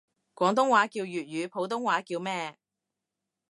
[0.33, 2.57] 廣東話叫粵語，普通話叫咩？